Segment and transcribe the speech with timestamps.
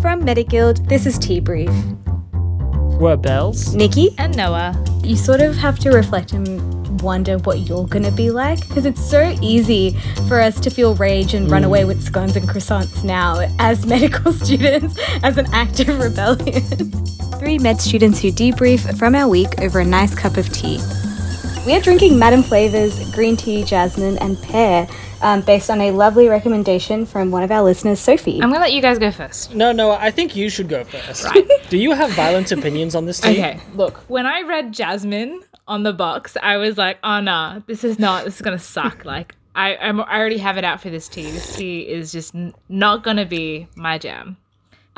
[0.00, 1.72] From Mediguild, this is Tea Brief.
[3.00, 3.74] We're Bells.
[3.74, 4.72] Nikki, And Noah.
[5.02, 9.04] you sort of have to reflect and wonder what you're gonna be like because it's
[9.04, 9.98] so easy
[10.28, 11.66] for us to feel rage and run mm.
[11.66, 16.62] away with scones and croissants now as medical students as an act of rebellion.
[17.40, 20.80] Three med students who debrief from our week over a nice cup of tea.
[21.66, 24.86] We are drinking Madame Flavors green tea, jasmine, and pear,
[25.22, 28.40] um, based on a lovely recommendation from one of our listeners, Sophie.
[28.42, 29.54] I'm gonna let you guys go first.
[29.54, 31.26] No, no, I think you should go first.
[31.70, 33.30] Do you have violent opinions on this tea?
[33.32, 33.98] Okay, look.
[34.08, 38.24] When I read Jasmine on the box, I was like, oh nah, this is not,
[38.24, 39.04] this is gonna suck.
[39.04, 41.30] Like, I, I'm, I already have it out for this tea.
[41.30, 44.36] This tea is just n- not gonna be my jam.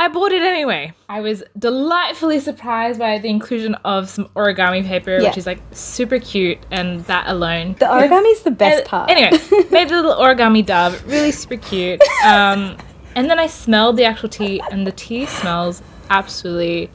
[0.01, 0.95] I bought it anyway.
[1.11, 5.29] I was delightfully surprised by the inclusion of some origami paper, Yeah.
[5.29, 7.77] which is like super cute, and that alone.
[7.79, 9.11] the origami is the best part.
[9.11, 9.31] Anyway,
[9.71, 12.01] made a little origami dove, really super cute.
[12.25, 12.79] Um,
[13.15, 16.91] and then I smelled the actual tea, and the tea smells absolutely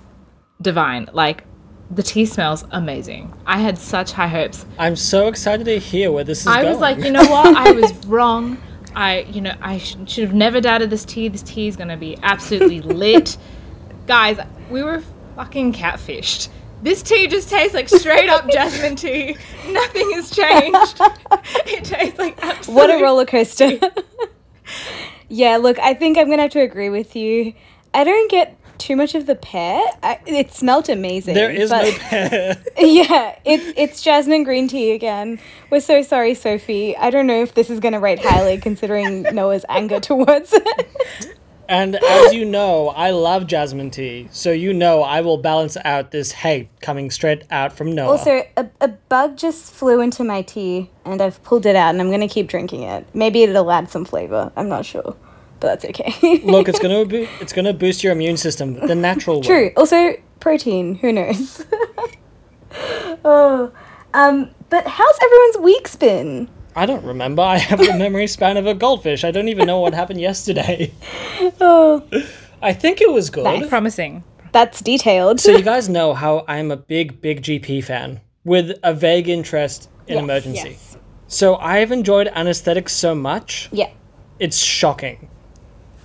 [0.62, 1.08] divine.
[1.14, 1.44] Like
[1.92, 3.32] the tea smells amazing.
[3.46, 4.66] I had such high hopes.
[4.80, 6.72] I'm so excited to hear where this is I going.
[6.74, 7.56] was like, you know what?
[7.56, 8.58] I was wrong.
[8.96, 11.28] I, you know, I sh- should have never doubted this tea.
[11.28, 13.38] This tea is gonna be absolutely lit,
[14.08, 14.40] guys.
[14.70, 15.04] We were
[15.36, 16.50] fucking catfished.
[16.82, 19.38] This tea just tastes like straight up jasmine tea.
[19.70, 21.00] Nothing has changed.
[21.68, 22.76] It tastes like absolute.
[22.76, 23.80] What a roller coaster.
[25.30, 27.54] yeah, look, I think I'm going to have to agree with you.
[27.94, 29.82] I don't get too much of the pear.
[30.04, 31.34] I, it smelled amazing.
[31.34, 32.64] there is but no pear.
[32.78, 35.40] Yeah, it's it's jasmine green tea again.
[35.70, 36.96] We're so sorry, Sophie.
[36.98, 41.38] I don't know if this is going to rate highly considering Noah's anger towards it.
[41.68, 46.12] and as you know, I love jasmine tea, so you know I will balance out
[46.12, 48.12] this hate coming straight out from Noah.
[48.12, 52.02] also, a, a bug just flew into my tea and I've pulled it out and
[52.02, 53.08] I'm going to keep drinking it.
[53.14, 54.52] Maybe it'll add some flavor.
[54.56, 55.16] I'm not sure,
[55.66, 56.40] but that's okay.
[56.44, 59.48] Look, it's gonna bo- it's gonna boost your immune system the natural way.
[59.48, 59.72] True.
[59.76, 60.96] Also, protein.
[60.96, 61.66] Who knows?
[63.26, 63.72] oh,
[64.14, 66.50] um, but how's everyone's weeks been?
[66.76, 67.42] I don't remember.
[67.42, 69.24] I have the memory span of a goldfish.
[69.24, 70.92] I don't even know what happened yesterday.
[71.62, 72.04] Oh,
[72.62, 73.44] I think it was good.
[73.46, 73.68] Nice.
[73.70, 74.24] promising.
[74.52, 75.40] that's detailed.
[75.40, 79.90] So you guys know how I'm a big, big GP fan with a vague interest
[80.08, 80.70] in Yes, emergency.
[80.70, 80.98] yes.
[81.28, 83.90] So I've enjoyed anesthetics so much, yeah.
[84.40, 85.30] it's shocking.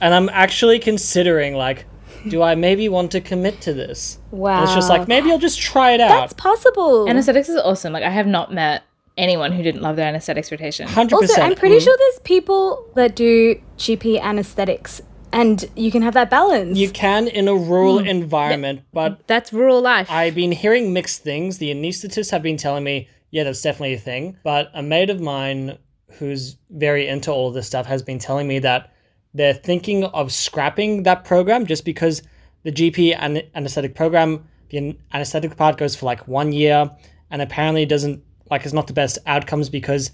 [0.00, 1.87] And I'm actually considering like,
[2.28, 4.19] do I maybe want to commit to this?
[4.31, 4.56] Wow.
[4.56, 6.21] And it's just like maybe I'll just try it out.
[6.21, 7.09] that's possible.
[7.09, 7.93] Anesthetics is awesome.
[7.93, 8.83] Like I have not met
[9.16, 10.87] anyone who didn't love their anesthetics rotation.
[10.88, 11.41] Hundred also.
[11.41, 15.03] I'm pretty sure there's people that do GP anesthetics,
[15.33, 16.78] and you can have that balance.
[16.78, 18.06] you can in a rural Hmm.
[18.06, 20.11] environment, but That's rural life.
[20.11, 21.59] I've been hearing mixed things.
[21.59, 24.37] The anaesthetists have been telling me, yeah, that's definitely a thing.
[24.43, 25.78] But a mate of mine
[26.19, 28.93] who's very into all of this stuff has been telling me that
[29.35, 32.23] they're thinking of scrapping that program just because
[32.63, 36.91] the GP an- anesthetic program, the an- anesthetic part goes for like one year
[37.31, 40.11] and apparently doesn't, like, it's not the best outcomes because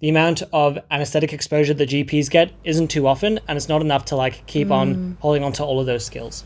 [0.00, 4.06] the amount of anesthetic exposure the GPs get isn't too often and it's not enough
[4.06, 5.16] to, like, keep on mm.
[5.20, 6.44] holding on to all of those skills.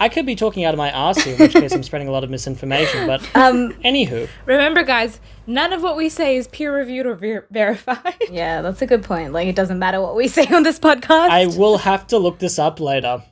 [0.00, 2.10] I could be talking out of my ass here, in which case I'm spreading a
[2.10, 3.06] lot of misinformation.
[3.06, 7.46] But um, anywho, Remember, guys, none of what we say is peer reviewed or ver-
[7.50, 8.14] verified.
[8.30, 9.34] yeah, that's a good point.
[9.34, 11.28] Like, it doesn't matter what we say on this podcast.
[11.28, 13.22] I will have to look this up later.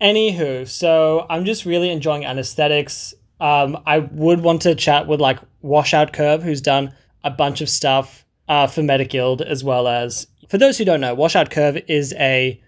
[0.00, 3.14] Anywho, so I'm just really enjoying anesthetics.
[3.40, 6.92] Um, I would want to chat with like Washout Curve, who's done
[7.22, 11.14] a bunch of stuff uh, for Mediguild, as well as for those who don't know,
[11.14, 12.60] Washout Curve is a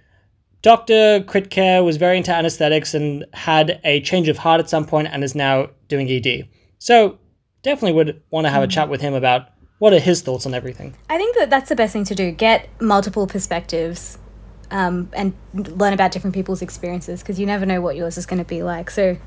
[0.64, 4.86] doctor, crit care, was very into anesthetics and had a change of heart at some
[4.86, 6.48] point and is now doing ED.
[6.78, 7.19] So
[7.62, 10.54] definitely would want to have a chat with him about what are his thoughts on
[10.54, 10.97] everything.
[11.10, 12.30] I think that that's the best thing to do.
[12.32, 14.16] Get multiple perspectives
[14.70, 18.38] um, and learn about different people's experiences because you never know what yours is going
[18.38, 18.91] to be like.
[18.91, 19.19] So,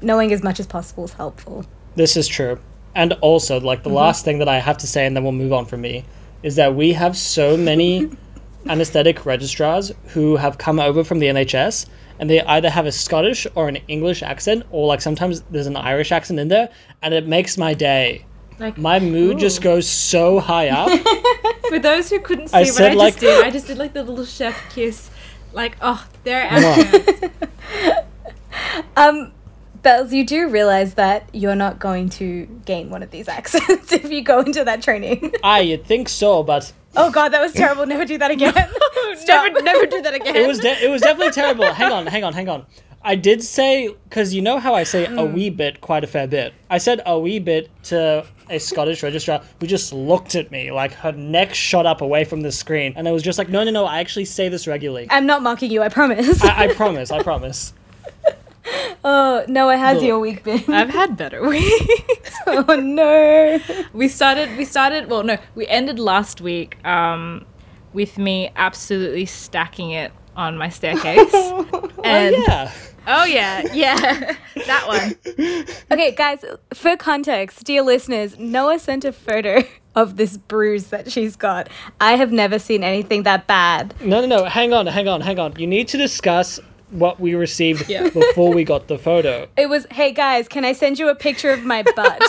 [0.00, 1.66] knowing as much as possible is helpful.
[1.94, 2.58] This is true.
[2.94, 5.52] And also, like, the last thing that I have to say, and then we'll move
[5.52, 6.06] on from me,
[6.42, 8.10] is that we have so many
[8.66, 11.86] anesthetic registrars who have come over from the NHS,
[12.18, 15.76] and they either have a Scottish or an English accent, or like sometimes there's an
[15.76, 16.68] Irish accent in there,
[17.02, 18.26] and it makes my day.
[18.58, 20.90] Like, My mood just goes so high up.
[21.70, 23.78] for those who couldn't see I what said, I like- just did, I just did
[23.78, 25.10] like the little chef kiss.
[25.54, 26.94] Like, oh, they're Mwah.
[26.94, 27.36] accents.
[28.96, 29.32] Um,
[29.82, 34.10] Bells, you do realize that you're not going to gain one of these accents if
[34.10, 35.32] you go into that training.
[35.42, 37.86] I you'd think so, but oh God, that was terrible.
[37.86, 38.54] Never do that again.
[39.16, 39.52] Stop.
[39.52, 40.36] never, never do that again.
[40.36, 41.72] it was de- it was definitely terrible.
[41.72, 42.66] Hang on, hang on, hang on.
[43.02, 45.32] I did say because you know how I say a hmm.
[45.32, 46.52] wee bit quite a fair bit.
[46.68, 50.92] I said a wee bit to a Scottish registrar who just looked at me like
[50.94, 53.70] her neck shot up away from the screen, and I was just like, no, no,
[53.70, 55.06] no, I actually say this regularly.
[55.10, 56.42] I'm not mocking you, I promise.
[56.42, 57.72] I, I promise, I promise.
[59.04, 60.04] Oh, Noah, how's Look.
[60.04, 60.62] your week been?
[60.72, 62.36] I've had better weeks.
[62.46, 63.58] oh no.
[63.92, 67.44] we started we started well no, we ended last week um
[67.92, 71.32] with me absolutely stacking it on my staircase.
[72.04, 72.72] and oh yeah.
[73.06, 74.36] oh yeah, yeah.
[74.66, 75.16] that one.
[75.90, 79.62] Okay, guys, for context, dear listeners, Noah sent a photo
[79.94, 81.68] of this bruise that she's got.
[82.00, 83.94] I have never seen anything that bad.
[84.00, 84.44] No, no, no.
[84.44, 85.56] Hang on, hang on, hang on.
[85.56, 86.60] You need to discuss
[86.90, 88.08] what we received Yeah.
[88.10, 89.48] before we got the photo.
[89.56, 92.20] It was, hey guys, can I send you a picture of my butt?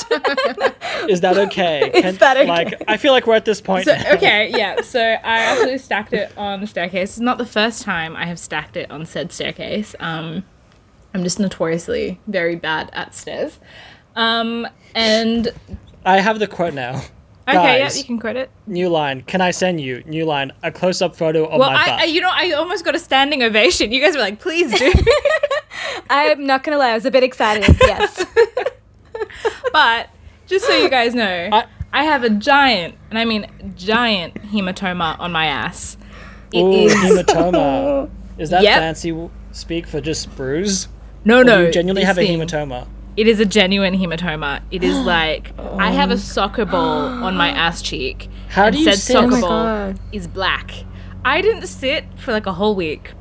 [1.10, 1.92] Is that okay?
[1.94, 2.48] Is that okay?
[2.48, 3.86] Like, I feel like we're at this point.
[3.86, 4.14] So, now.
[4.14, 4.82] okay, yeah.
[4.82, 7.12] So I actually stacked it on the staircase.
[7.12, 9.96] It's not the first time I have stacked it on said staircase.
[10.00, 10.44] Um,
[11.14, 13.60] I'm just notoriously very bad at stairs.
[14.16, 15.50] Um, and
[16.06, 17.02] I have the quote now.
[17.58, 17.98] Okay, yeah, Guys.
[17.98, 18.50] you can credit.
[18.68, 19.22] New line.
[19.22, 20.04] Can I send you?
[20.06, 20.52] New line.
[20.64, 22.00] A close-up photo of Well, my butt.
[22.00, 23.92] I, I, you know, I almost got a standing ovation.
[23.92, 24.94] You guys were like, "Please do."
[26.10, 28.26] I'm not gonna lie, I was a bit excited, yes.
[29.74, 30.10] but
[30.48, 33.46] just so you guys know, I- I, have a giant, and I mean
[33.76, 35.98] giant, hematoma on my ass.
[36.54, 38.10] It Ooh, is hematoma.
[38.38, 38.80] Is that Yep.
[38.80, 40.88] fancy speak for just bruise?
[41.26, 41.60] no, Or no.
[41.60, 42.88] do you genuinely have a thing- hematoma?
[43.22, 44.62] It is a genuine hematoma.
[44.72, 48.28] It is like I have a soccer ball on my ass cheek.
[48.50, 49.14] How and do you said sit?
[49.14, 50.72] soccer Oh ball is black.
[51.24, 53.12] I didn't sit for like a whole week.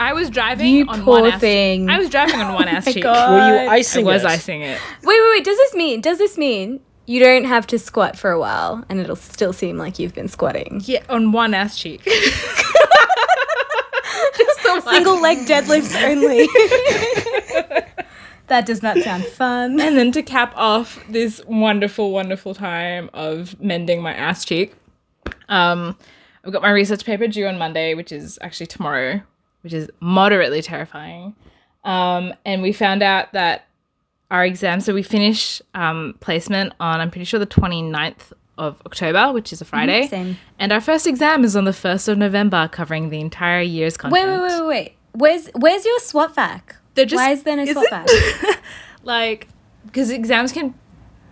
[0.00, 1.40] I was driving You on poor one ass.
[1.40, 1.88] thing.
[1.88, 3.02] I was driving on one ass oh my cheek.
[3.04, 3.30] God.
[3.30, 4.26] Were you I I was it?
[4.26, 4.80] icing it.
[5.04, 8.32] Wait, wait, wait, does this mean, does this mean you don't have to squat for
[8.32, 10.80] a while and it'll still seem like you've been squatting?
[10.86, 12.02] Yeah, on one ass cheek.
[14.36, 14.92] Just the one.
[14.92, 16.48] Single leg deadlifts only.
[18.48, 19.80] That does not sound fun.
[19.80, 24.74] And then to cap off this wonderful, wonderful time of mending my ass cheek,
[25.48, 25.96] um,
[26.44, 29.20] I've got my research paper due on Monday, which is actually tomorrow,
[29.62, 31.34] which is moderately terrifying.
[31.84, 33.66] Um, and we found out that
[34.30, 39.32] our exam, so we finish um, placement on, I'm pretty sure, the 29th of October,
[39.32, 40.06] which is a Friday.
[40.08, 40.38] same.
[40.58, 44.28] And our first exam is on the 1st of November, covering the entire year's content.
[44.28, 44.92] Wait, wait, wait, wait, wait.
[45.12, 46.76] Where's where's your SWOT vac?
[46.96, 48.58] They're just- Why is there no is SWOT it-
[49.04, 49.48] like
[49.86, 50.74] because exams can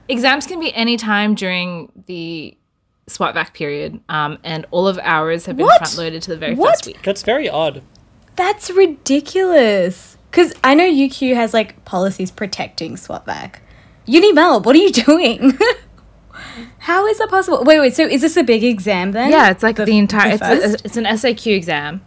[0.09, 2.57] exams can be any time during the
[3.07, 5.79] SWOT vac period, um, and all of ours have been What?
[5.79, 6.71] front loaded to the very What?
[6.71, 7.03] first week.
[7.03, 7.83] That's very odd.
[8.37, 10.17] That's ridiculous.
[10.31, 13.63] Because I know UQ has like policies protecting SWOT vac.
[14.07, 15.59] Unimelb, what are you doing?
[16.79, 17.63] How is that possible?
[17.65, 17.95] Wait, wait.
[17.95, 19.31] So is this a big exam then?
[19.31, 20.37] Yeah, it's like the, entire.
[20.37, 22.03] the it's, a, it's an SAQ exam.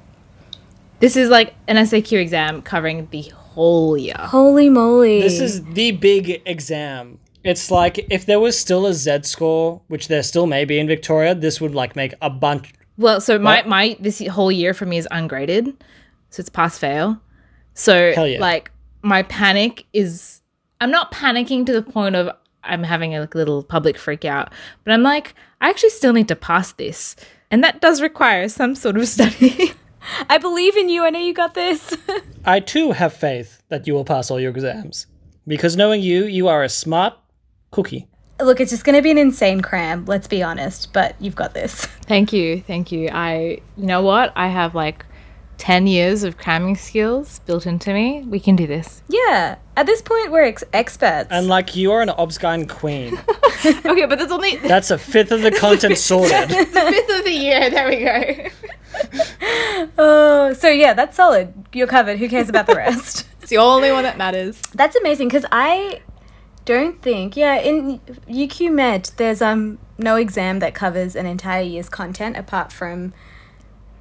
[0.99, 4.15] This is like an SAQ exam covering the whole year.
[4.19, 5.19] Holy moly!
[5.21, 7.19] This is the big exam.
[7.43, 10.87] It's like if there was still a Z score, which there still may be in
[10.87, 12.73] Victoria, this would like make a bunch.
[12.97, 13.67] Well, so my What?
[13.67, 15.65] my this whole year for me is ungraded,
[16.29, 17.19] so it's pass fail.
[17.73, 18.39] So Hell yeah.
[18.39, 18.71] like
[19.01, 20.41] my panic is
[20.81, 22.29] I'm not panicking to the point of
[22.63, 24.51] I'm having a little public freak out,
[24.83, 27.15] but I'm like I actually still need to pass this,
[27.49, 29.71] and that does require some sort of study.
[30.29, 31.03] I believe in you.
[31.03, 31.95] I know you got this.
[32.45, 35.07] I too have faith that you will pass all your exams.
[35.47, 37.13] Because knowing you, you are a smart
[37.71, 38.07] cookie.
[38.39, 40.05] Look, it's just going to be an insane cram.
[40.05, 41.85] Let's be honest, but you've got this.
[41.85, 43.09] thank you, thank you.
[43.11, 45.05] I you know what I have like
[45.57, 48.23] ten years of cramming skills built into me.
[48.27, 49.01] We can do this.
[49.09, 49.57] Yeah.
[49.75, 51.29] At this point, we're ex- experts.
[51.31, 53.15] And like you are an Obscine queen.
[53.65, 56.49] okay, but there's only the That's a fifth of the content sorted.
[56.49, 57.69] The fifth of the year.
[57.69, 58.49] There we go.
[59.97, 61.53] oh, so yeah, that's solid.
[61.73, 62.19] You're covered.
[62.19, 63.27] Who cares about the rest?
[63.41, 64.61] It's the only one that matters.
[64.73, 66.01] That's amazing because I
[66.65, 71.89] don't think, yeah, in UQ Med, there's um no exam that covers an entire year's
[71.89, 73.13] content apart from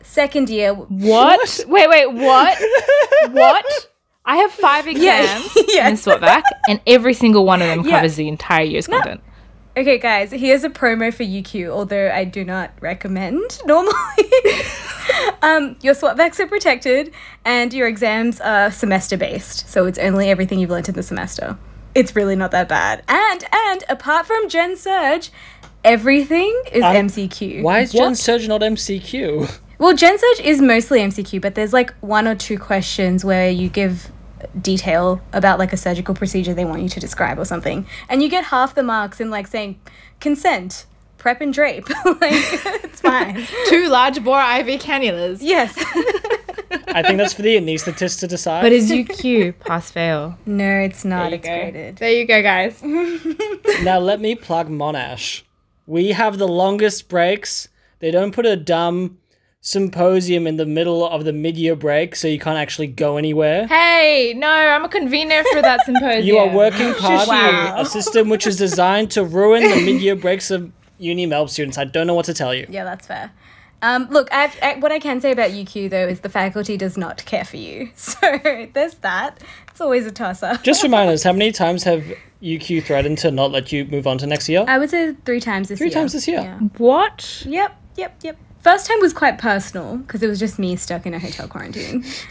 [0.07, 0.73] second year.
[0.75, 1.65] What?
[1.69, 2.59] Wait, wait, what?
[3.33, 3.91] what?
[4.25, 5.89] I have five exams yeah.
[5.89, 7.91] in SWOTVAC, and every single one of them Yeah.
[7.97, 9.21] covers the entire year's content.
[9.77, 13.93] Okay, guys, here's a promo for UQ, although I do not recommend normally.
[15.43, 17.13] um, your SWOT vacs are protected,
[17.45, 21.57] and your exams are semester based, so it's only everything you've learnt in the semester.
[21.95, 23.03] It's really not that bad.
[23.09, 25.29] And and apart from Gen Surg,
[25.85, 27.63] everything is Um, MCQ.
[27.63, 29.61] Why is Gen Surg not MCQ?
[29.79, 33.69] Well, Gen Surg is mostly MCQ, but there's like one or two questions where you
[33.69, 34.11] give
[34.61, 38.29] detail about like a surgical procedure they want you to describe or something, and you
[38.29, 39.79] get half the marks in like saying
[40.21, 40.87] consent,
[41.19, 41.89] prep and drape.
[42.05, 42.33] like
[42.85, 43.47] it's fine.
[43.69, 45.39] Two large bore IV cannulas.
[45.41, 45.75] Yes.
[46.89, 48.63] I think that's for the anaesthetist to decide.
[48.63, 50.39] But is UQ pass fail?
[50.47, 51.31] No, it's not.
[51.31, 51.55] There you It's go.
[51.55, 51.97] graded.
[51.97, 52.83] There you go, guys.
[53.85, 55.43] now let me plug Monash.
[55.87, 57.69] We have the longest breaks.
[57.99, 59.19] They don't put a dumb
[59.67, 63.67] symposium in the middle of the mid-year break, so you can't actually go anywhere.
[63.67, 66.25] Hey, no, I'm a convener for that symposium.
[66.25, 67.75] You are working party, Wow.
[67.81, 71.79] a system which is designed to ruin the mid-year breaks of uni Melb students.
[71.79, 72.65] I don't know what to tell you.
[72.71, 73.33] Yeah, that's fair.
[73.83, 76.97] Um, look, I've, I, what I can say about UQ though is the faculty does
[76.97, 77.91] not care for you.
[77.97, 78.19] So
[78.73, 79.43] there's that.
[79.69, 80.63] It's always a toss up.
[80.63, 82.05] Just remind us, how many times have
[82.41, 84.65] UQ threatened to not let you move on to next year?
[84.69, 85.95] I would say three times this Three year.
[85.95, 86.41] times this year?
[86.41, 86.59] Yeah.
[86.79, 87.43] What?
[87.47, 88.37] Yep, yep, yep.
[88.67, 92.01] First time was quite personal because it was just me stuck in a hotel quarantine.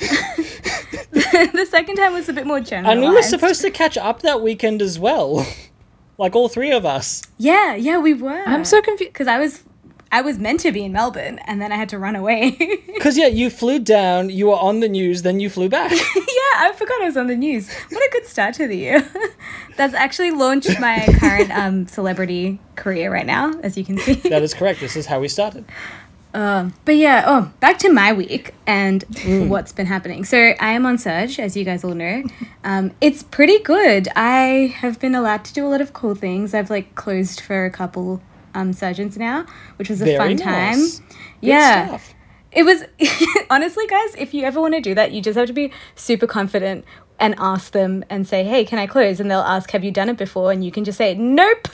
[1.12, 2.92] the second time was a bit more general.
[2.92, 5.48] and we were supposed to catch up that weekend as well.
[6.18, 7.24] like all three of us.
[7.38, 8.44] Yeah, yeah, we were.
[8.46, 9.14] I'm so confused.
[9.14, 9.64] because I was,
[10.12, 12.58] I was meant to be in Melbourne, and then I had to run away.
[12.96, 15.92] Because, yeah, you flew down, you were on the news, then you flew back.
[15.92, 15.98] yeah,
[16.58, 17.70] I forgot I was on the news.
[17.90, 19.08] What a good start to the year.
[19.76, 24.14] That's actually launched my current um, celebrity career right now, as you can see.
[24.30, 24.80] that is correct.
[24.80, 25.66] This is how we started.
[26.36, 29.04] Um, but yeah, oh, back to my week and
[29.50, 30.26] what's been happening.
[30.26, 32.24] So I am on Surg, as you guys all know.
[32.66, 34.10] Um, it's pretty good.
[34.18, 36.54] I have been allowed to do a lot of cool things.
[36.54, 38.22] I've like closed for a couple
[38.54, 39.46] um, surgeons now,
[39.78, 40.78] which was a Very fun time.
[40.80, 41.02] Good
[41.40, 41.88] yeah.
[41.88, 42.14] stuff.
[42.52, 42.84] It was
[43.50, 46.28] honestly, guys, if you ever want to do that, you just have to be super
[46.28, 46.84] confident
[47.18, 49.22] and ask them and say, hey, can I close?
[49.22, 50.52] And they'll ask, have you done it before?
[50.52, 51.70] And you can just say, nope,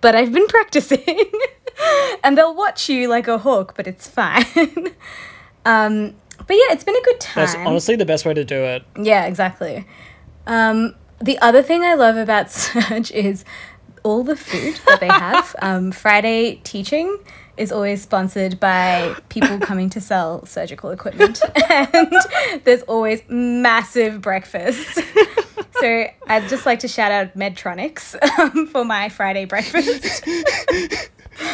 [0.00, 1.04] but I've been practicing.
[2.24, 4.44] and they'll watch you like a hawk, but it's fine.
[5.64, 6.14] um,
[6.46, 7.44] but yeah, it's been a good time.
[7.46, 8.84] That's honestly the best way to do it.
[9.00, 9.86] Yeah, exactly.
[10.46, 13.44] Um, the other thing I love about Surg is
[14.02, 15.56] all the food that they have.
[15.60, 17.18] um, Friday teaching
[17.56, 21.40] is always sponsored by people coming to sell surgical equipment,
[21.70, 22.12] and
[22.64, 25.00] there's always massive breakfast.
[25.80, 30.22] So I'd just like to shout out Medtronics um, for my Friday breakfast.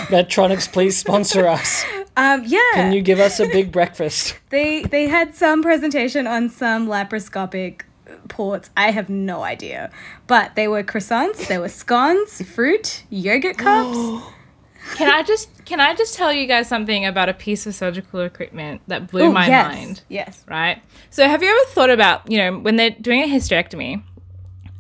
[0.09, 1.85] Medtronics, please sponsor us.
[2.15, 4.37] Um, yeah, Can you give us a big breakfast?
[4.51, 7.85] They they had some presentation on some laparoscopic
[8.29, 8.69] ports.
[8.77, 9.91] I have no idea,
[10.27, 13.97] but they were croissants, there were scones, fruit, yogurt cups.
[14.97, 18.21] Can I just can I just tell you guys something about a piece of surgical
[18.21, 20.03] equipment that blew Ooh, my yes, mind?
[20.09, 20.45] Yes.
[20.49, 20.83] right?
[21.09, 24.03] So have you ever thought about, you know, when they're doing a hysterectomy,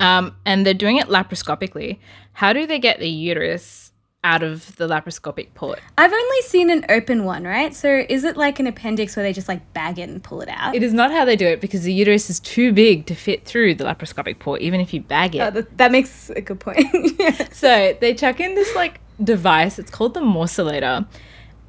[0.00, 1.98] um, and they're doing it laparoscopically,
[2.32, 3.91] how do they get the uterus
[4.24, 5.80] out of the laparoscopic port?
[5.98, 7.74] I've only seen an open one, right?
[7.74, 10.48] So is it like an appendix where they just like bag it and pull it
[10.48, 10.74] out?
[10.74, 13.44] It is not how they do it because the uterus is too big to fit
[13.44, 15.40] through the laparoscopic port, even if you bag it.
[15.40, 16.82] Oh, that, that makes a good point.
[17.52, 19.78] So they chuck in this like device.
[19.78, 21.06] It's called the morcellator,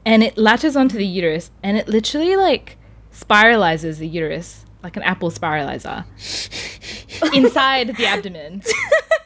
[0.05, 2.77] and it latches onto the uterus, and it literally like
[3.11, 6.03] spiralizes the uterus like an apple spiralizer
[7.33, 8.61] inside the abdomen.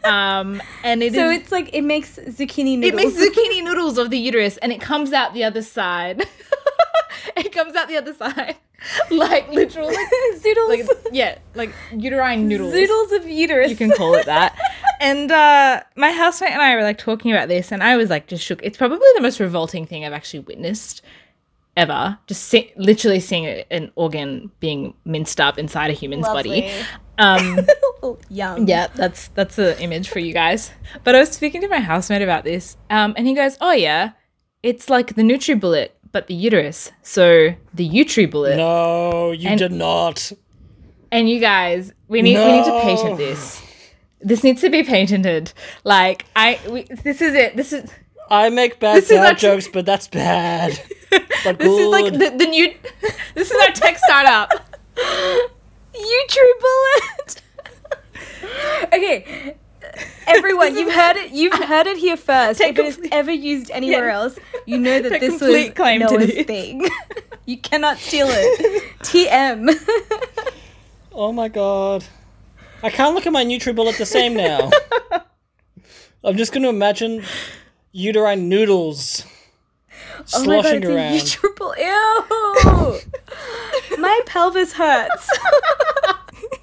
[0.03, 3.15] Um, and it So is- it's like it makes zucchini it noodles.
[3.17, 6.25] makes zucchini noodles of the uterus, and it comes out the other side.
[7.35, 8.55] it comes out the other side,
[9.11, 9.95] like literally,
[10.37, 10.69] zoodles.
[10.69, 12.73] like yeah, like uterine noodles.
[12.73, 13.69] Zoodles of uterus.
[13.71, 14.57] You can call it that.
[15.01, 18.27] and uh, my housemate and I were like talking about this, and I was like
[18.27, 18.61] just shook.
[18.63, 21.01] It's probably the most revolting thing I've actually witnessed
[21.77, 22.17] ever.
[22.27, 26.69] Just see- literally seeing a- an organ being minced up inside a human's body.
[27.17, 27.59] Um,
[28.03, 28.67] oh, yum.
[28.67, 30.71] yeah, that's that's the image for you guys.
[31.05, 34.11] But I was speaking to my housemate about this, um, and he goes, "Oh yeah,
[34.61, 36.91] it's like the NutriBullet, but the uterus.
[37.03, 38.57] So the UtriBullet.
[38.57, 40.31] No, you And- did not.
[41.11, 42.81] And you guys, we need we need to No.
[42.81, 43.61] patent this.
[44.19, 45.53] This needs to be patented.
[45.85, 47.55] Like I, we, this is it.
[47.55, 47.89] This is
[48.29, 50.79] I make bad This actually- jokes, but that's bad.
[51.43, 52.73] But this is like the, the new.
[53.35, 54.51] This is our tech startup.
[54.97, 57.41] You true bullet.
[58.93, 59.55] okay.
[60.25, 61.31] Everyone, you've heard it.
[61.31, 62.59] You've heard it here first.
[62.59, 64.15] If it is ever used anywhere Yeah.
[64.15, 66.45] else, you know that Take this was claim Noah's this.
[66.47, 66.87] thing.
[67.45, 68.83] you cannot steal it.
[69.03, 69.69] TM.
[71.13, 72.03] oh my god.
[72.83, 74.71] I can't look at my NutriBullet the same now.
[76.23, 77.23] I'm just going to imagine
[77.97, 81.13] uterine noodles oh my god, sloshing it's around.
[81.15, 81.73] a triple.
[81.77, 82.99] Ew.
[83.97, 85.29] my pelvis hurts.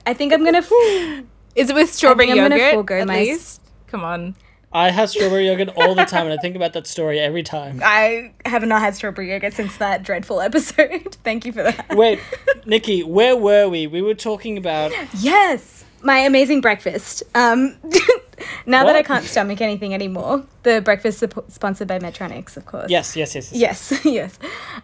[0.06, 0.58] I think I'm gonna.
[0.58, 1.24] F-
[1.54, 2.74] Is it with strawberry I'm gonna yogurt?
[2.74, 3.60] forego at my s- least?
[3.88, 4.34] Come on.
[4.72, 7.80] I have strawberry yogurt all the time, and I think about that story every time.
[7.84, 11.16] I have not had strawberry yogurt since that dreadful episode.
[11.24, 11.94] Thank you for that.
[11.96, 12.18] Wait,
[12.66, 13.86] Nikki, where were we?
[13.86, 17.22] We were talking about Yes, my amazing breakfast.
[17.36, 17.76] Um,
[18.66, 22.90] now that I can't stomach anything anymore, the breakfast sup- sponsored by Medtronics, of course.
[22.90, 23.52] Yes, yes, yes.
[23.52, 23.90] yes.
[23.92, 24.38] Yes, yes.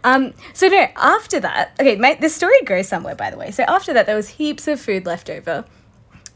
[0.04, 3.50] Um, so no, after that, okay, mate, this story goes somewhere, by the way.
[3.50, 5.64] So after that, there was heaps of food left over,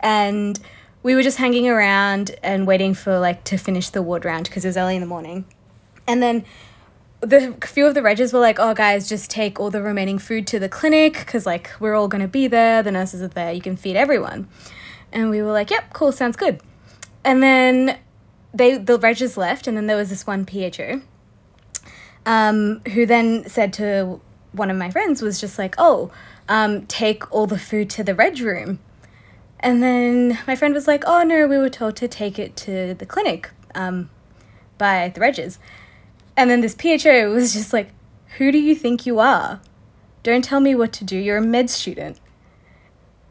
[0.00, 0.58] and
[1.02, 4.64] we were just hanging around and waiting for like to finish the ward round because
[4.64, 5.44] it was early in the morning,
[6.06, 6.44] and then
[7.20, 10.46] the few of the regs were like, "Oh, guys, just take all the remaining food
[10.48, 12.82] to the clinic because like we're all gonna be there.
[12.82, 13.52] The nurses are there.
[13.52, 14.48] You can feed everyone."
[15.12, 16.60] And we were like, "Yep, cool, sounds good."
[17.24, 17.98] And then
[18.52, 21.02] they the regs left, and then there was this one PHO
[22.26, 24.20] um, who then said to
[24.52, 26.10] one of my friends was just like, "Oh,
[26.48, 28.78] um, take all the food to the reg room,"
[29.60, 32.94] and then my friend was like, "Oh no, we were told to take it to
[32.94, 34.10] the clinic um,
[34.78, 35.58] by the regs,"
[36.36, 37.90] and then this PHO was just like,
[38.38, 39.60] "Who do you think you are?
[40.22, 41.16] Don't tell me what to do.
[41.16, 42.18] You're a med student."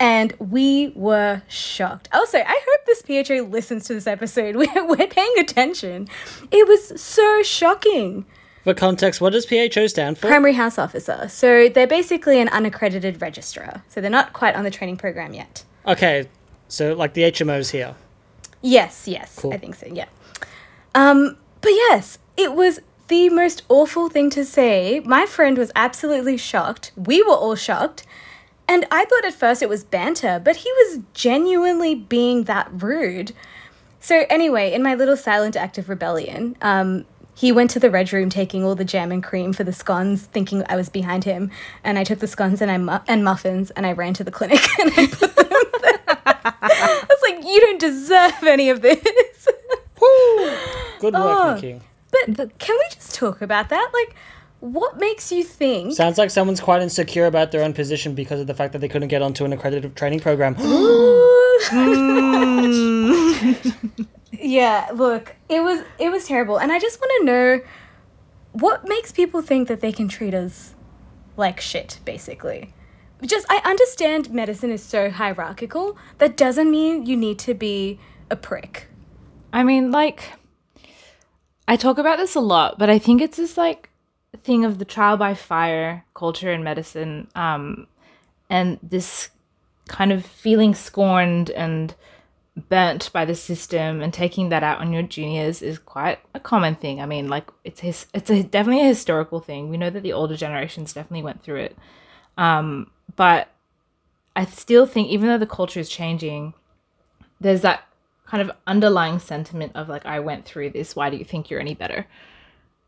[0.04, 2.10] And we were shocked.
[2.12, 4.54] Also, I hope this PHO listens to this episode.
[4.58, 6.10] We're, we're paying attention.
[6.52, 8.26] It was so shocking.
[8.66, 10.28] For context, what does PHO stand for?
[10.28, 11.30] Primary House Officer.
[11.30, 13.82] So they're basically an unaccredited registrar.
[13.88, 15.64] So they're not quite on the training program yet.
[15.88, 16.28] okay,
[16.68, 17.96] so like the HMOs here.
[18.62, 19.54] Yes, yes, Cool.
[19.54, 19.88] I think so.
[19.88, 20.08] Yeah.
[20.96, 25.00] Um, but yes, it was the most awful thing to say.
[25.06, 26.92] My friend was absolutely shocked.
[26.98, 28.06] We were all shocked.
[28.68, 33.34] And I thought at first it was banter, but he was genuinely being that rude.
[34.00, 37.06] So anyway, in my little silent act of rebellion, um,
[37.36, 40.24] he went to the reg room taking all the jam and cream for the scones,
[40.24, 41.52] thinking I was behind him.
[41.84, 44.32] And I took the scones and I mu- and muffins and I ran to the
[44.32, 45.48] clinic and I put them
[45.82, 46.00] there.
[46.62, 49.02] I was like, you don't deserve any of this.
[51.00, 51.56] Good work, Oh.
[51.56, 51.82] Nikki.
[52.30, 53.92] but can we just talk about that?
[53.94, 54.16] Like,
[54.64, 55.94] what makes you think?
[55.94, 58.88] Sounds like someone's quite insecure about their own position because of the fact that they
[58.88, 60.56] couldn't get onto an accredited training program.
[61.66, 63.22] Hmm.
[64.32, 67.62] yeah, look, it was it was terrible, and I just want to know
[68.52, 70.76] what makes people think that they can treat us
[71.38, 72.74] like shit, basically.
[73.22, 75.98] Just I understand medicine is so hierarchical.
[76.18, 78.88] That doesn't mean you need to be a prick.
[79.54, 80.34] I mean, like,
[81.68, 83.90] I talk about this a lot, but I think it's just like
[84.38, 87.88] thing of the trial by fire culture in medicine, um,
[88.50, 89.30] and this
[89.88, 91.96] kind of feeling scorned and
[92.70, 96.76] burnt by the system and taking that out on your juniors is quite a common
[96.76, 97.02] thing.
[97.02, 99.70] I mean, like it's his, it's a, definitely a historical thing.
[99.70, 101.78] We know that the older generations definitely went through it,
[102.38, 103.50] um, but
[104.36, 106.54] I still think even though the culture is changing,
[107.40, 107.86] there's that
[108.26, 110.96] kind of underlying sentiment of like I went through this.
[110.96, 112.08] Why do you think you're any better?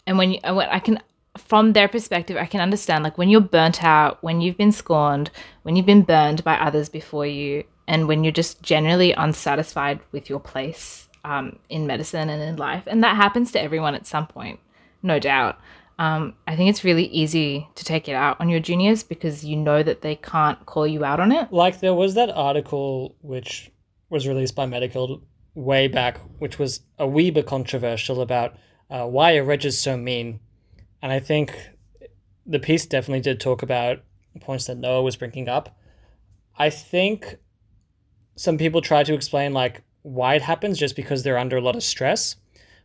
[0.07, 0.99] And when you, and when I can,
[1.37, 5.31] from their perspective, I can understand like when you're burnt out, when you've been scorned,
[5.63, 10.29] when you've been burned by others before you, and when you're just generally unsatisfied with
[10.29, 14.27] your place um, in medicine and in life, and that happens to everyone at some
[14.27, 14.59] point,
[15.03, 15.59] no doubt.
[15.97, 19.55] Um, I think it's really easy to take it out on your juniors because you
[19.55, 21.53] know that they can't call you out on it.
[21.53, 23.71] like there was that article which
[24.09, 25.21] was released by Medical
[25.53, 28.57] way back, which was a wee bit controversial about
[28.89, 30.39] uh, why a reg is so mean,
[31.05, 31.55] and I think
[32.47, 33.99] the piece definitely did talk about
[34.41, 35.77] points that Noah was bringing up.
[36.57, 37.37] I think
[38.35, 41.75] some people try to explain like why it happens just because they're under a lot
[41.75, 42.37] of stress,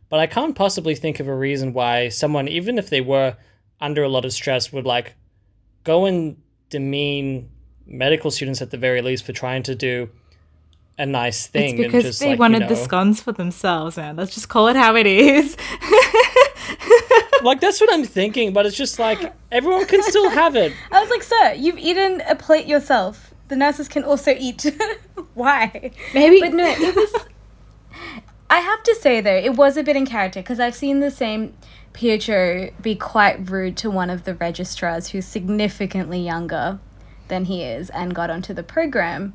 [0.07, 3.37] but I can't possibly think of a reason why someone, even if they were
[3.79, 5.15] under a lot of stress, would like
[5.83, 6.37] go and
[6.69, 7.49] demean
[7.87, 10.11] medical students at the very least for trying to do
[10.99, 11.79] a nice thing.
[11.79, 14.15] It's because and just, they like, you wanted the scones for themselves, man.
[14.15, 15.57] Let's just call it how it is.
[17.43, 20.73] like that's what I'm thinking, but it's just like everyone can still have it.
[20.91, 23.33] I was like, sir, you've eaten a plate yourself.
[23.47, 24.65] The nurses can also eat.
[25.33, 25.91] Why?
[26.13, 27.25] Maybe But no, it was.
[28.49, 31.11] I have to say though, it was a bit in character because I've seen the
[31.11, 31.53] same
[31.93, 36.79] PHO be quite rude to one of the registrars who's significantly younger
[37.27, 39.33] than he is and got onto the program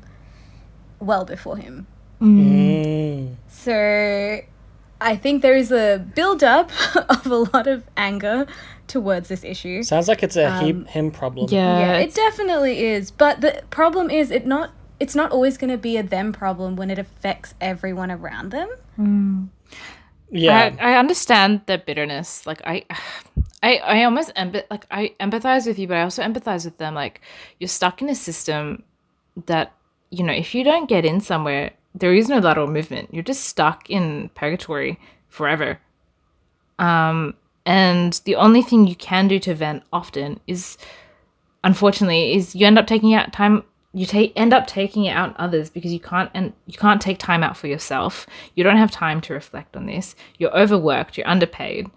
[0.99, 1.87] well before him.
[2.21, 3.35] Mm.
[3.47, 4.41] So
[4.99, 6.71] I think there is a build up
[7.09, 8.47] of a lot of anger
[8.87, 9.83] towards this issue.
[9.83, 11.47] Sounds like it's a Um, he, him problem.
[11.51, 13.11] yeah, yeah, it definitely is.
[13.11, 16.75] But the problem is it not it's not always going to be a them problem
[16.75, 19.51] when it affects everyone around them.
[20.31, 20.75] Yeah.
[20.79, 22.45] I, I understand the bitterness.
[22.45, 22.83] Like I,
[23.63, 26.95] I, I almost empath like I empathize with you, but I also empathize with them.
[26.95, 27.21] Like
[27.59, 28.83] you're stuck in a system
[29.45, 29.73] that
[30.09, 33.13] you know if you don't get in somewhere, there is no lateral movement.
[33.13, 35.79] You're just stuck in purgatory forever.
[36.79, 40.77] Um, and the only thing you can do to vent often is,
[41.63, 45.29] unfortunately, is you end up taking out time you take end up taking it out
[45.29, 48.27] on others because you can't and you can't take time out for yourself.
[48.53, 50.15] You don't have time to reflect on this.
[50.37, 51.17] You're overworked.
[51.17, 51.89] You're underpaid.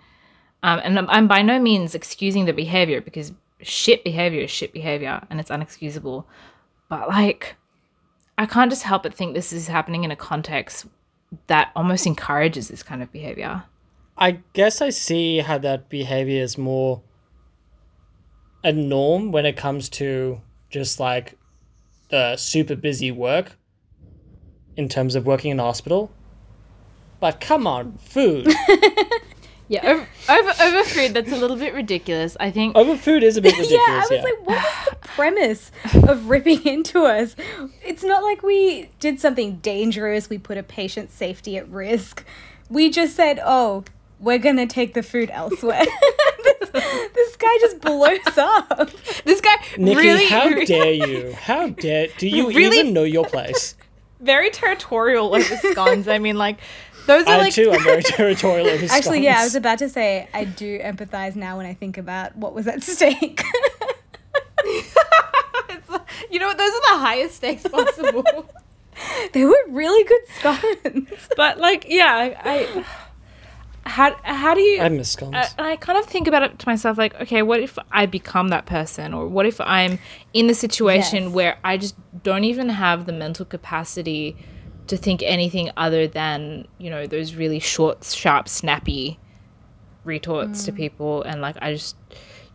[0.63, 4.73] Um, and I'm, I'm by no means excusing the behavior because shit behavior is shit
[4.73, 6.25] behavior and it's unexcusable.
[6.89, 7.57] But like,
[8.41, 10.87] I can't just help but think this is happening in a context
[11.49, 13.65] that almost encourages this kind of behavior.
[14.17, 17.03] I guess I see how that behavior is more
[18.65, 21.39] a norm when it comes to just like
[22.09, 23.59] the super busy work
[24.75, 26.11] in terms of working in a hospital.
[27.21, 28.49] But come on, food.
[29.71, 31.15] Yeah, over, over over food.
[31.15, 32.37] That's a little bit ridiculous.
[32.41, 32.75] I think.
[32.77, 33.71] Over food is a bit ridiculous.
[33.89, 35.71] yeah, I was like, what was the premise
[36.09, 37.37] of ripping into us?
[37.85, 42.25] It's not like we did something dangerous, we put a patient's safety at risk.
[42.69, 43.85] We just said, oh,
[44.19, 45.85] we're gonna take the food elsewhere.
[46.45, 48.91] this, this guy just blows up.
[49.25, 51.33] This guy Nikki, really, how really- dare you?
[51.33, 53.77] How dare do you Really- even know your place?
[54.23, 56.07] very territorial over scones.
[56.07, 56.59] I mean, like
[57.11, 59.89] those are I like too am very territorial over Actually, yeah, I was about to
[59.89, 63.43] say I do empathize now when I think about what was at stake.
[66.31, 66.59] you know what?
[66.59, 68.25] Those are the highest stakes possible.
[69.33, 71.29] they were really good scones.
[71.37, 72.51] but like, yeah, I.
[72.51, 72.85] I
[73.83, 75.35] how, how do you I miss scones.
[75.35, 78.49] I, I kind of think about it to myself like okay what if i become
[78.49, 79.99] that person or what if i'm
[80.35, 81.33] in the situation Yes.
[81.33, 84.37] where i just don't even have the mental capacity
[84.91, 89.19] to think anything other than you know those really short sharp snappy
[90.05, 90.77] retorts to mm.
[90.77, 91.97] people and like i just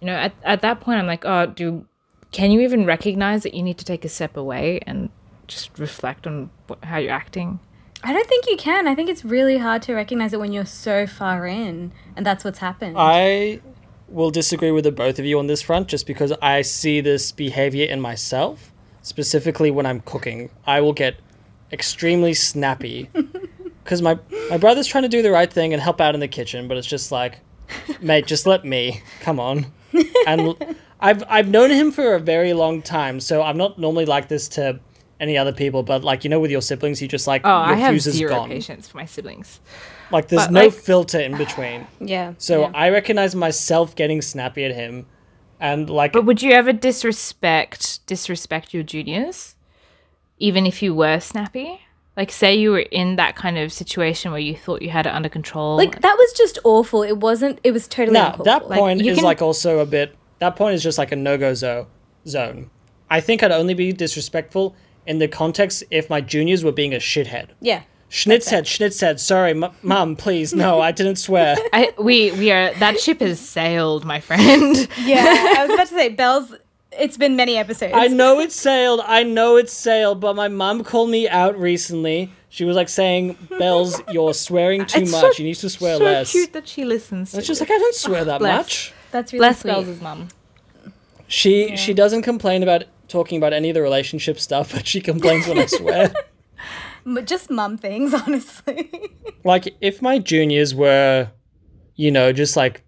[0.02, 1.86] you know at, at that point i'm like oh do
[2.32, 5.10] can you even recognize that you need to take a step away and
[5.48, 7.60] just reflect on what, how you're acting
[8.04, 8.88] I don't think you can.
[8.88, 12.43] I think it's really hard to recognize it when you're so far in, and that's
[12.43, 12.98] what's happened.
[13.00, 13.62] I
[14.08, 17.32] will disagree with the both of you on this front just because I see this
[17.32, 18.71] behavior in myself,
[19.02, 20.52] specifically when I'm cooking.
[20.67, 21.15] I will get
[21.71, 23.10] extremely snappy
[23.84, 24.17] because my,
[24.49, 26.78] my brother's trying to do the right thing and help out in the kitchen, but
[26.78, 27.39] it's just like,
[28.01, 29.01] mate, just let me.
[29.21, 29.65] Come on.
[30.28, 30.56] And
[30.99, 34.49] I've, I've known him for a very long time, so I'm not normally like this
[34.49, 34.80] to
[35.19, 37.73] any other people, but like, you know, with your siblings, you just like, oh your
[37.73, 38.49] i have zero gone.
[38.49, 39.62] patience for my siblings
[40.12, 41.88] Like, there's But, no like- filter in between.
[42.01, 42.34] yeah.
[42.38, 42.71] So yeah.
[42.73, 45.06] I recognize myself getting snappy at him,
[45.62, 49.55] and like But would you ever disrespect disrespect your juniors,
[50.38, 51.82] even if you were snappy?
[52.17, 55.13] Like, say you were in that kind of situation where you thought you had it
[55.13, 55.76] under control.
[55.76, 57.04] like that was just awful.
[57.04, 57.60] It wasn't.
[57.63, 58.13] It was totally.
[58.17, 58.69] no, that for.
[58.69, 60.15] Like, point is can- like also a bit.
[60.39, 61.88] That point is just like a no go zo-
[62.28, 62.69] zone.
[63.10, 66.98] I think I'd only be disrespectful in the context if my juniors were being a
[66.98, 67.50] shithead.
[67.60, 67.84] yeah.
[68.10, 69.19] Schnitzhead, Schnitzhead.
[69.19, 71.58] Sorry, m- mum, please, no, I didn't swear.
[71.74, 74.88] I, we we are that ship has sailed, my friend.
[75.04, 75.26] Yeah.
[75.58, 76.54] I was about to say, Bells.
[76.97, 77.93] It's been many episodes.
[77.95, 79.01] I know it's sailed.
[79.05, 82.31] I know it's sailed, but my mom called me out recently.
[82.49, 85.36] She was like saying, "Bells, you're swearing too It's much.
[85.36, 87.31] so- you need to swear so less." cute that she listens.
[87.31, 88.58] To It's just like I don't swear that bless.
[88.58, 88.93] much.
[89.12, 89.71] That's really bless sweet.
[89.71, 90.27] Bells' mum.
[91.27, 95.47] She she doesn't complain about talking about any of the relationship stuff, but she complains
[95.47, 96.13] when I swear.
[97.05, 98.89] M- Just mum things, honestly.
[99.43, 101.29] like if my juniors were,
[101.95, 102.84] you know, just like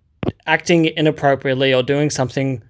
[0.46, 2.63] acting inappropriately or doing something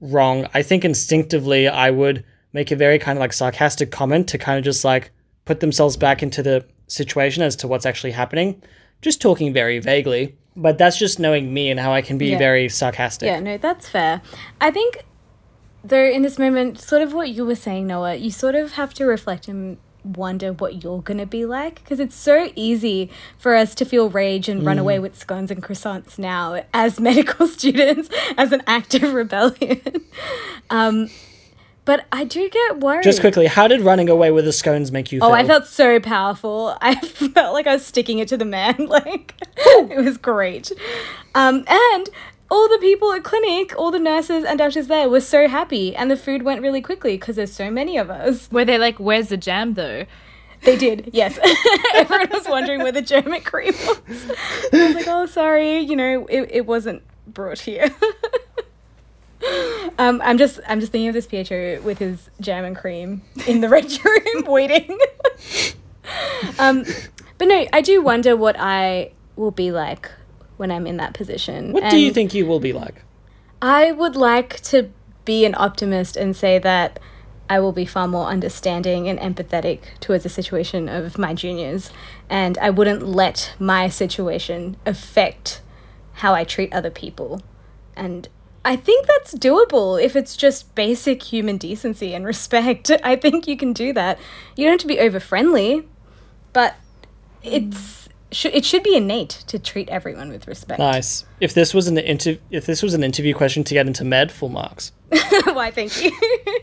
[0.00, 4.38] wrong, I think instinctively I would make a very kind of like sarcastic comment to
[4.38, 5.10] kind of just like
[5.44, 8.62] put themselves back into the situation as to what's actually happening,
[9.02, 10.36] just talking very vaguely.
[10.56, 12.38] But that's just knowing me and how I can be Yeah.
[12.38, 13.26] very sarcastic.
[13.26, 14.20] Yeah, no, that's fair.
[14.60, 15.04] I think,
[15.84, 18.92] though, in this moment, sort of what you were saying, Noah, you sort of have
[18.94, 23.54] to reflect and wonder what you're going to be like because it's so easy for
[23.54, 28.08] us to feel rage and run away with scones and croissants now as medical students
[28.36, 29.80] as an act of rebellion.
[30.70, 31.08] um,
[31.84, 33.02] but I do get worried.
[33.02, 35.28] Just quickly, how did running away with the scones make you feel?
[35.28, 36.76] Oh, I felt so powerful.
[36.80, 38.86] I felt like I was sticking it to the man.
[38.86, 40.70] Like it was great.
[41.34, 42.10] Um, and
[42.50, 46.10] all the people at clinic, all the nurses and doctors there were so happy, and
[46.10, 48.50] the food went really quickly because there's so many of us.
[48.50, 50.06] Were they like, "Where's the jam, though"?
[50.62, 51.38] They did, yes.
[51.94, 54.30] Everyone was wondering where the German cream was.
[54.72, 57.90] I was like, oh, sorry, you know, it, it wasn't brought here.
[59.98, 63.60] um, I'm just I'm just thinking of this PHO with his jam and cream in
[63.60, 64.98] the reg room waiting.
[66.58, 66.84] um,
[67.38, 70.10] but no, I do wonder what I will be like
[70.60, 71.72] when I'm in that position.
[71.72, 73.02] what do you think you will be like?
[73.62, 74.90] I would like to
[75.24, 77.00] be an optimist and say that
[77.48, 81.90] I will be far more understanding and empathetic towards the situation of my juniors,
[82.28, 85.62] and I wouldn't let my situation affect
[86.14, 87.42] how I treat other people.
[87.96, 88.28] And
[88.62, 92.90] I think that's doable if it's just basic human decency and respect.
[93.02, 94.18] I think you can do that.
[94.56, 95.88] You don't have to be over friendly,
[96.52, 96.76] but
[97.42, 97.99] it's
[98.32, 100.78] sh- it should be innate to treat everyone with respect.
[100.78, 101.24] Nice.
[101.40, 104.30] If this was an inter- if this was an interview question to get into med,
[104.32, 104.92] full marks.
[105.44, 105.70] Why?
[105.70, 106.12] Thank you.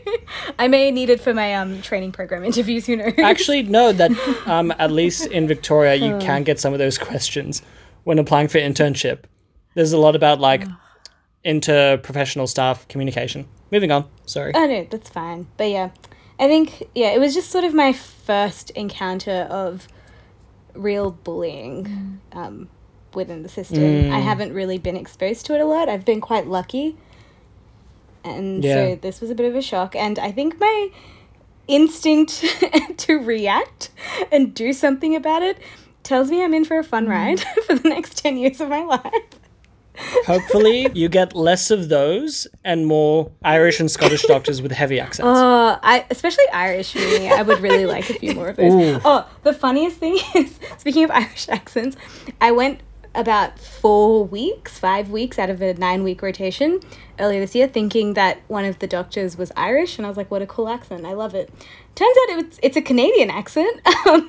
[0.58, 2.86] I may need it for my um training program interviews.
[2.86, 3.14] Who knows?
[3.18, 3.92] Actually, no.
[3.92, 4.10] That
[4.46, 7.62] um, at least in Victoria, you can get some of those questions
[8.04, 9.24] when applying for internship.
[9.74, 10.64] There's a lot about like
[11.44, 13.46] interprofessional staff communication.
[13.70, 14.08] Moving on.
[14.26, 14.52] Sorry.
[14.54, 15.46] Oh no, that's fine.
[15.56, 15.90] But yeah,
[16.38, 19.88] I think yeah, it was just sort of my first encounter of
[20.78, 22.36] real bullying mm.
[22.36, 22.68] um,
[23.14, 23.82] within the system.
[23.82, 24.22] I mm.
[24.22, 25.88] haven't really been exposed to it a lot.
[25.88, 26.96] I've been quite lucky,
[28.24, 28.74] and Yeah.
[28.74, 29.94] so this was a bit of a shock.
[29.96, 30.90] And I think my
[31.66, 32.44] instinct
[32.96, 33.90] to react
[34.32, 35.58] and do something about it
[36.02, 37.10] tells me I'm in for a fun mm.
[37.10, 39.37] ride for the next ten years of my life.
[40.26, 45.26] Hopefully, you get less of those and more Irish and Scottish doctors with heavy accents.
[45.26, 47.30] Oh, I especially Irish for me.
[47.30, 48.72] I would really like a few more of those.
[48.72, 49.00] Ooh.
[49.04, 51.96] Oh, the funniest thing is, speaking of Irish accents,
[52.40, 52.80] I went
[53.14, 56.80] about four weeks, five weeks out of a nine week rotation
[57.18, 60.30] earlier this year, thinking that one of the doctors was Irish, and I was like,
[60.30, 61.04] "What a cool accent!
[61.04, 61.50] I love it."
[61.94, 63.80] Turns out it's it's a Canadian accent.
[64.06, 64.28] Um,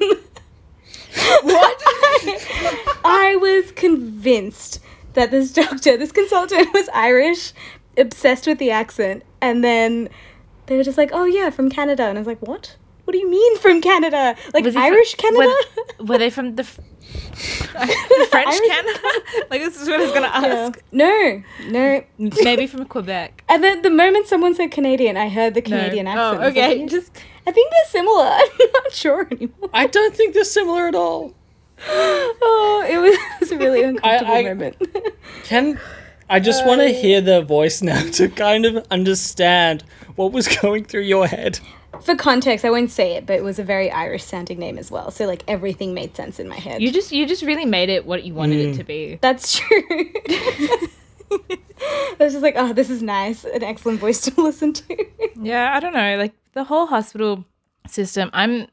[1.43, 1.82] what?
[3.03, 4.79] I was convinced
[5.19, 7.53] that this doctor, this consultant, was Irish,
[7.97, 10.10] obsessed with the accent, and then
[10.67, 12.75] they were just like, "Oh yeah, from Canada," and I was like, "What?
[13.05, 14.36] What do you mean from Canada?
[14.53, 15.47] Like Was he fr- Irish Canada?"
[15.99, 18.99] Were, were they from the, f- the French Irish- Canada?
[19.49, 20.67] like this is what I was gonna Yeah.
[20.67, 20.79] ask.
[20.91, 22.03] No, no.
[22.19, 23.43] Maybe from Quebec.
[23.49, 26.12] And then the moment someone said Canadian, I heard the Canadian No.
[26.12, 26.25] accent.
[26.38, 26.82] Oh, I like, okay.
[26.82, 26.88] Hmm.
[26.88, 27.12] Just,
[27.47, 28.25] I think they're similar.
[28.25, 29.69] I'm not sure anymore.
[29.73, 31.34] I don't think they're similar at all.
[32.41, 34.75] Oh, it was a really uncomfortable I- moment.
[35.43, 35.79] Can
[36.29, 39.83] I just want to uh, hear their voice now to kind of understand
[40.15, 41.59] what was going through your head?
[42.01, 44.91] For context, I won't say it, but it was a very Irish sounding name as
[44.91, 45.11] well.
[45.11, 46.81] So like everything made sense in my head.
[46.81, 48.77] You just you just really made it what you wanted it mm.
[48.77, 49.19] to be.
[49.21, 49.83] That's true.
[51.31, 53.43] I was just like, oh, this is nice.
[53.43, 55.05] An excellent voice to listen to.
[55.35, 56.17] Yeah, I don't know.
[56.17, 57.45] Like the whole hospital
[57.87, 58.67] system, I'm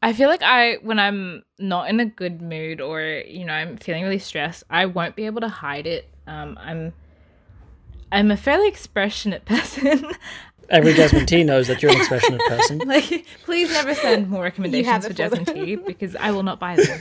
[0.00, 3.76] I feel like I when I'm not in a good mood or, you know, I'm
[3.76, 6.08] feeling really stressed, I won't be able to hide it.
[6.26, 6.92] Um I'm
[8.12, 10.10] I'm a fairly expressionate person.
[10.70, 12.78] Every Desmond T knows that you're an expressionate person.
[12.86, 15.54] like please never send more recommendations for for Jasmine them.
[15.54, 17.00] Tea because I will not buy them.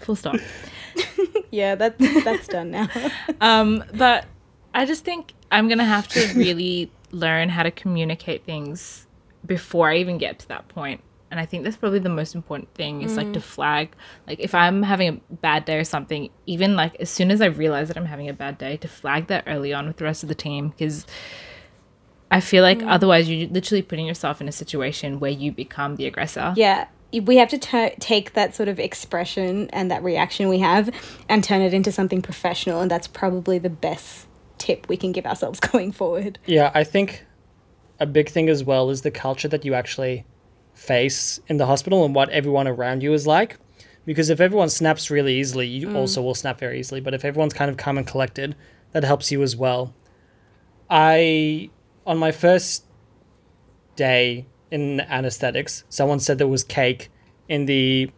[0.00, 0.36] Full stop.
[1.50, 2.88] yeah, that that's done now.
[3.40, 4.26] Um, but
[4.74, 9.06] I just think I'm gonna have to really learn how to communicate things
[9.46, 11.00] before I even get to that point.
[11.30, 13.42] And I think that's probably the most important thing is like to mm.
[13.42, 13.94] flag,
[14.26, 17.46] like if I'm having a bad day or something, even like as soon as I
[17.46, 20.24] realize that I'm having a bad day, to flag that early on with the rest
[20.24, 21.06] of the team because
[22.32, 22.90] I feel like mm.
[22.90, 26.52] otherwise you're literally putting yourself in a situation where you become the aggressor.
[26.56, 30.90] yeah, we have to tu- take that sort of expression and that reaction we have
[31.28, 34.26] and turn it into something professional, and that's probably the best
[34.58, 36.38] tip we can give ourselves going forward.
[36.46, 37.24] Yeah, I think
[37.98, 40.24] a big thing as well is the culture that you actually
[40.80, 43.58] face in the hospital and what everyone around you is like.
[44.06, 45.94] Because if everyone snaps really easily, you mm.
[45.94, 47.02] also will snap very easily.
[47.02, 48.56] But if everyone's kind of calm and collected,
[48.92, 49.94] that helps you as well.
[50.88, 51.68] I,
[52.06, 52.86] on my first
[53.94, 57.10] day in anesthetics, someone said there was cake
[57.46, 58.10] in the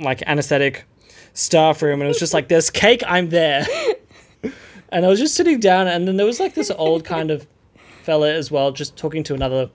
[0.00, 0.86] like anesthetic
[1.32, 3.64] staff room, and it was just like, "There's cake, I'm there."
[4.88, 7.46] and I was just sitting down, and then there was like this old kind of
[8.02, 9.70] fella as well, just talking to another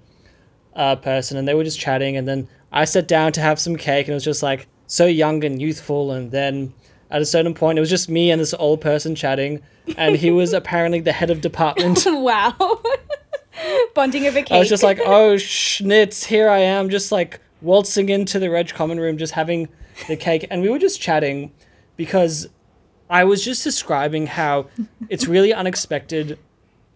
[0.75, 2.17] uh, person, and they were just chatting.
[2.17, 5.05] And then I sat down to have some cake, and it was just like so
[5.05, 6.11] young and youthful.
[6.11, 6.73] And then
[7.09, 9.61] at a certain point, it was just me and this old person chatting,
[9.97, 12.03] and he was apparently the head of department.
[12.07, 12.55] wow.
[13.93, 14.51] Bonding over cake.
[14.51, 18.69] I was just like, oh, schnitz, here I am, just like waltzing into the Reg
[18.69, 19.69] Common Room, just having
[20.07, 20.45] the cake.
[20.49, 21.53] And we were just chatting
[21.95, 22.49] because
[23.09, 24.67] I was just describing how
[25.09, 26.37] it's really unexpected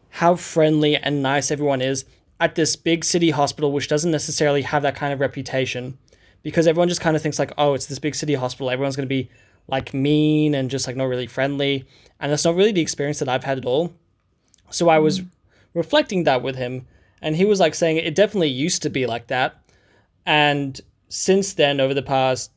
[0.09, 2.05] how friendly and nice everyone is
[2.39, 5.97] at this big city hospital, which doesn't necessarily have that kind of reputation.
[6.41, 8.69] Because everyone just kind of thinks, like, oh, it's this big city hospital.
[8.69, 9.30] Everyone's going to be
[9.67, 11.86] like mean and just like not really friendly.
[12.19, 13.93] And that's not really the experience that I've had at all.
[14.69, 15.28] So I was mm.
[15.73, 16.86] reflecting that with him
[17.21, 19.62] and he was like saying it definitely used to be like that
[20.25, 22.52] and since then over the past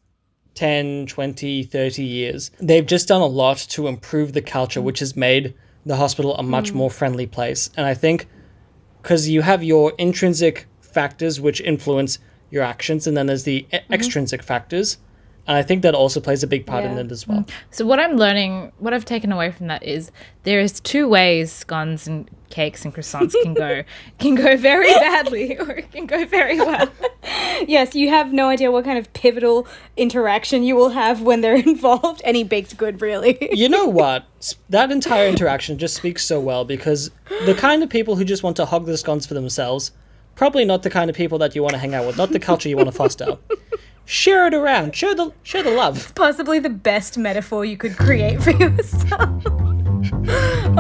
[0.55, 4.85] 10 20 30 years they've just done a lot to improve the culture mm.
[4.85, 5.55] which has made
[5.87, 6.75] the hospital a much mm.
[6.75, 8.29] more friendly place and i think
[9.03, 12.19] because you have your intrinsic factors which influence
[12.51, 13.93] your actions and then there's the e- mm-hmm.
[13.93, 14.99] extrinsic factors
[15.47, 17.01] and i think that also plays a big part in Yeah.
[17.01, 17.39] it as well.
[17.41, 17.57] Mm-hmm.
[17.71, 20.13] So what I'm learning, what I've taken away from that is
[20.45, 23.83] there is two ways scones and cakes and croissants can go
[24.21, 26.89] can go very badly or it can go very well.
[27.67, 31.57] yes, you have no idea what kind of pivotal interaction you will have when they're
[31.73, 32.21] involved.
[32.25, 33.39] Any baked good, really.
[33.53, 34.27] you know what?
[34.69, 37.11] That entire interaction just speaks so well because
[37.47, 39.91] the kind of people who just want to hog the scones for themselves,
[40.37, 42.39] probably not the kind of people that you want to hang out with, not the
[42.39, 43.39] culture you want to foster.
[44.05, 44.95] Share it around.
[44.95, 46.13] Share the share the love.
[46.15, 49.62] Possibly the best metaphor you could create for yourself.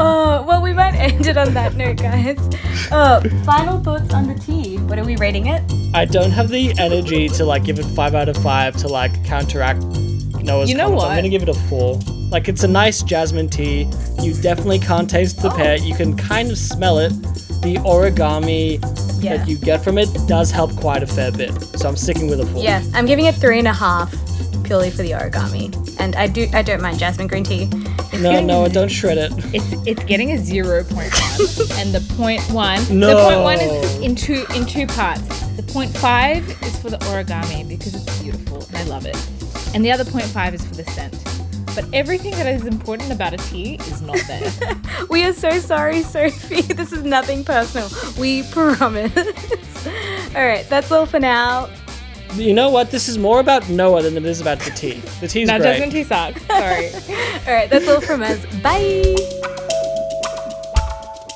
[0.03, 2.39] Oh, well, we might end it on that note, guys.
[2.91, 4.77] Oh, final thoughts on the tea.
[4.79, 5.63] What are we rating it?
[5.95, 9.25] I don't have the energy to like give it five out of five to like
[9.25, 9.81] counteract
[10.43, 11.03] Noah's You know comments.
[11.03, 11.11] what?
[11.11, 11.99] I'm gonna give it a four.
[12.31, 13.89] Like it's a nice jasmine tea.
[14.21, 15.57] You definitely can't taste the oh.
[15.57, 15.77] pear.
[15.77, 17.11] You can kind of smell it.
[17.63, 18.81] The origami
[19.23, 19.37] Yeah.
[19.37, 21.53] that you get from it does help quite a fair bit.
[21.79, 22.63] So I'm sticking with a four.
[22.63, 24.13] Yeah, I'm giving it three and a half
[24.73, 25.69] purely for the origami.
[26.01, 27.65] And I do I don't mind jasmine green tea.
[27.71, 29.31] It's No, getting- Noah, don't shred it.
[29.55, 32.81] It's it's getting a zero point one, and the point one.
[32.89, 33.09] No.
[33.09, 35.41] The point one is in two in two parts.
[35.57, 39.17] The point five is for the origami because it's beautiful and I love it,
[39.75, 41.13] and the other point five is for the scent.
[41.75, 44.53] But everything that is important about a tea is not there.
[45.11, 46.63] We are so sorry, Sophie.
[46.81, 47.89] This is nothing personal.
[48.19, 49.13] We promise.
[50.35, 51.69] all right, that's all for now.
[52.35, 52.91] You know what?
[52.91, 55.01] This is more about Noah than it is about the tea.
[55.21, 55.79] The tea's no, great.
[55.79, 56.43] Jasmine tea sucks.
[56.47, 56.93] Sorry.
[57.47, 58.45] All right, that's all from us.
[58.63, 59.15] Bye.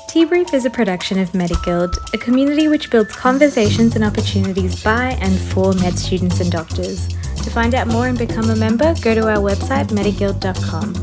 [0.07, 5.17] Tea Brief is a production of MediGuild, a community which builds conversations and opportunities by
[5.21, 7.07] and for med students and doctors.
[7.43, 10.95] To find out more and become a member, go to our website mediguild.com.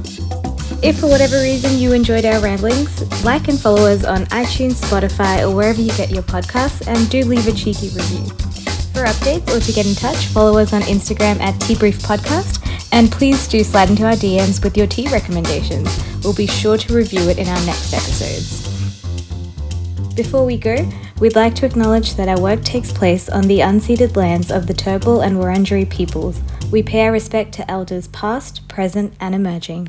[0.83, 5.49] If for whatever reason you enjoyed our ramblings, like and follow us on iTunes, Spotify,
[5.49, 8.44] or wherever you get your podcasts, and do leave a cheeky review.
[8.95, 12.65] For updates or to get in touch, follow us on Instagram at Tea Brief Podcast,
[12.93, 15.89] and please do slide into our DMs with your tea recommendations.
[16.23, 18.63] We'll be sure to review it in our next episodes.
[20.15, 24.15] Before we go, we'd like to acknowledge that our work takes place on the unceded
[24.15, 26.41] lands of the Turrbal and Wurundjeri peoples.
[26.71, 29.89] We pay our respect to elders past, present, and emerging.